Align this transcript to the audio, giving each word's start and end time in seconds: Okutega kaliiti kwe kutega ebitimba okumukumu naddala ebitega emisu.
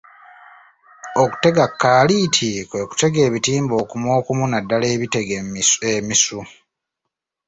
Okutega 1.23 1.65
kaliiti 1.81 2.49
kwe 2.69 2.79
kutega 2.89 3.19
ebitimba 3.27 3.73
okumukumu 3.83 4.43
naddala 4.47 4.85
ebitega 4.95 5.35
emisu. 5.95 6.39